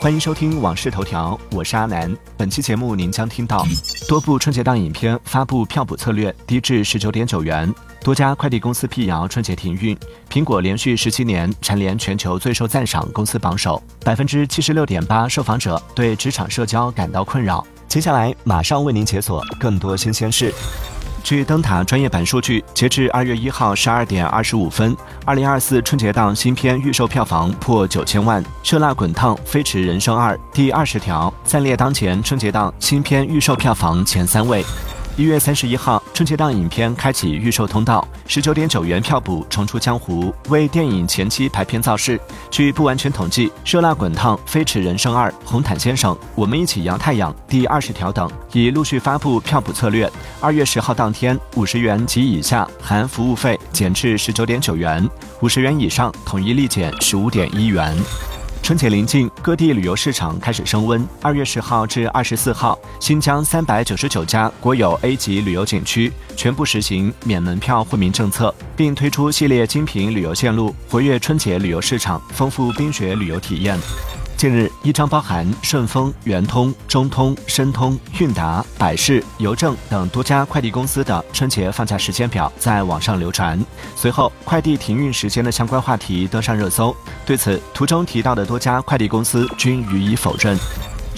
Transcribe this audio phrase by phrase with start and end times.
[0.00, 2.16] 欢迎收听《往事头条》，我是阿南。
[2.34, 3.66] 本期节目您将听到
[4.08, 7.70] 多部春节档影片发布票补策略，低至十九点九元；
[8.02, 9.94] 多家快递公司辟谣春节停运；
[10.30, 13.80] 苹果连续十七年蝉联全球最受赞赏公司榜首。
[14.02, 17.62] 百分之七十六点八受访者对职场社交感到困扰。
[17.86, 20.50] 接下来马上为您解锁更多新鲜事。
[21.22, 34.64] 据灯塔专业版数据，截至二月一号十二点二十五分，二零二四春节档新片预售票房破九千万，《热辣滚烫》《飞驰人生二》第二十条暂列当前春节档新片预售票房前三位。
[35.20, 42.18] 一月三十一号，春节档影片开启预售通道，十九点九元票补重出江湖，为电影前期排片造势。
[42.50, 50.10] 据不完全统计，《热辣滚烫》《飞驰人生二》《红毯先生》《我们一起摇太阳》第二十条等已陆续发布票补策略。
[50.40, 55.06] 二月十号当天，五十元及以下含服务费减至十九点九元，
[55.42, 57.94] 五十元以上统一立减十五点一元。
[58.62, 61.04] 春节临近，各地旅游市场开始升温。
[61.20, 73.78] 二月十号至二十四号，新疆三百九十九家国有 A 级旅游景区全部实行免门票惠民政策，并推出系列精品旅游线路，活跃春节旅游市场，丰富冰雪旅游体验。
[74.40, 83.62] 近日，一张包含顺丰、圆通、中通、申通、韵达、百世、邮政等多家快递公司的春节放假时间表在网上流传。
[83.94, 86.96] 随后，快递停运时间的相关话题登上热搜。
[87.26, 90.58] 对此，图中提到的多家快递公司均予以否认。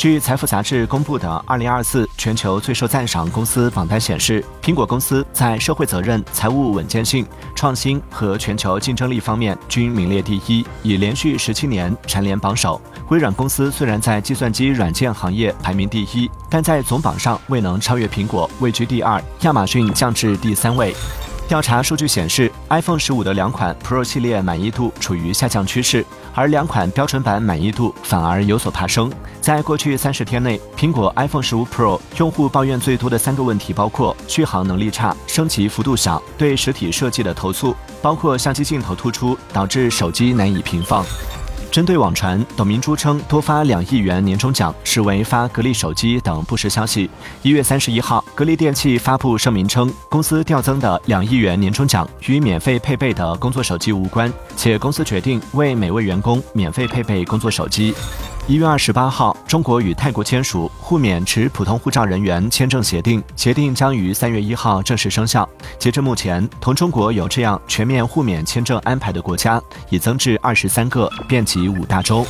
[0.03, 12.81] 据财富杂志公布的二零二四全球最受赞赏公司榜单显示，苹果公司在社会责任、财务稳健性、创新和全球竞争力方面均名列第一，已连续十七年蝉联榜首。
[13.11, 19.23] 微软公司虽然在计算机软件行业排名第一，但在总榜上未能超越苹果，位居第二。
[19.43, 20.93] 亚马逊降至第三位。
[21.53, 26.03] 调查数据显示，iPhone 十五的两款 Pro 系列满意度处于下降趋势，
[26.35, 29.13] 而两款标准版满意度反而有所爬升。
[29.39, 41.05] 在过去三十天内，苹果 iPhone 十五 Pro 用户抱怨最多的三个问题包括续航能力差、升级幅度小、对实体设计的投诉，包括相机镜头突出导致手机难以平放。
[41.73, 47.09] 针对网传董明珠称多发两亿元年终奖是为发格力手机等不实消息，
[47.41, 57.95] 一月三十一号，格力电器发布声明称，公司调增的两亿元年终奖与免费配备的工作手机无关，且公司决定为每位员工免费配备工作手机。
[58.49, 65.49] 一月二十八号，中国与泰国签署互免持普通护照人员签证协定，协定将于三月一号正式生效。
[65.79, 72.27] 截至目前，同中国有这样全面互免签证安排的国家已增至二十三个，遍及五大洲。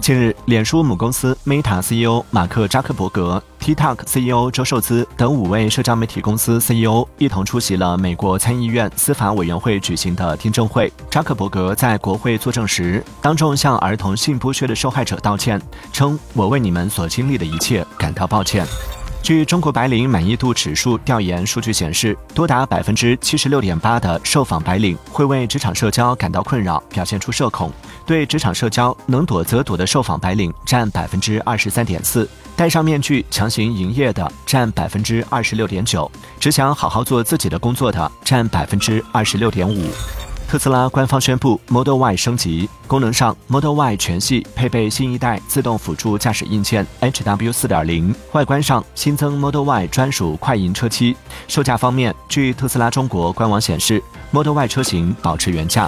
[0.00, 10.90] 近日，脸书母公司 Meta CEO 马克扎克伯格、TikTok CEO 周受资等五位社交媒体公司 CEO 一同出席了美国参议院司法委员会举行的听证会。
[11.10, 15.60] 扎克伯格在国会作证时，当众向儿童性剥削的受害者道歉，
[15.92, 18.66] 称：“我为你们所经历的一切感到抱歉。”
[19.28, 27.70] 据中国白领满意度指数调研数据显示，多达百分之七十六点八的受访白领会为职场社交感到困扰，表现出社恐。
[28.06, 36.10] 对职场社交能躲则躲的受访白领占百分之二十三点四，戴上面具强行营业的占百分之二十六点九，
[36.40, 39.90] 只想好好做自己的工作的占百分之二十六点五。
[40.48, 51.14] 特斯拉官方宣布 Model Y 升级，功能上 Model Y 全系配备新一代自动辅助驾驶硬件 HW 四点零，外观上新增 Model Y 专属快银车漆。
[51.48, 55.86] 售价方面，据特斯拉中国官网显示，Model Y 车型保持原价。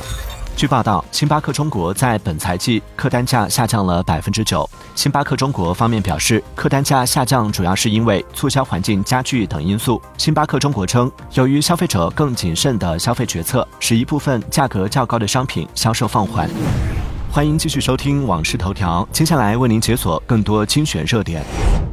[0.55, 4.69] 据报道，星巴克中国在本财季客单价下降了百分之九。
[5.01, 9.99] 星巴克中国方面表示，客单价下降主要是因为促销环境加剧等因素。
[10.19, 16.47] 星巴克中国称，由于消费者更谨慎的消费决策，使一部分价格较高的商品销售放缓。
[17.33, 21.43] 欢迎继续收听《往事头条》，接下来为您解锁更多精选热点。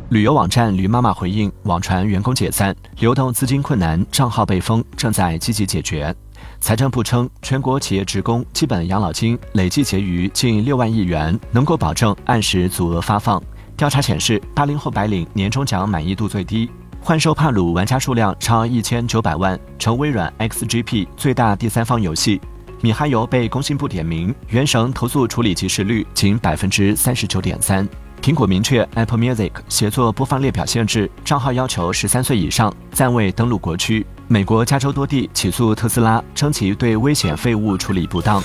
[0.09, 6.13] 旅游网站驴妈妈回应网传员工解散，流动资金困难，账号被封，正在积极解决。
[6.59, 13.41] 财政部称，全国企业职工基本养老金累计结余近六万亿元，能够保证按时足额发放。
[13.75, 16.69] 调查显示，八零后白领年终奖满意度最低，
[16.99, 22.41] 幻兽帕鲁玩家数量超一千九百万，成微软 XGP 最大第三方游戏。
[22.81, 27.87] 米哈游被工信部点名，原神投诉处理及时率仅百分之三十九点三。
[28.21, 34.05] 苹果明确 Apple Music 协作播放列表限制，账号要求十三岁以上，暂未登陆国区。
[34.29, 38.41] 美国加州多地起诉特斯拉，称其对危险废物处理不当。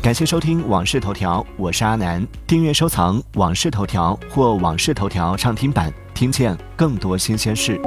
[0.00, 2.24] 感谢收听《往事头条》，我是阿南。
[2.46, 7.80] 订阅收藏《往事头条》或《往事头条》畅听版，听见更多新鲜事。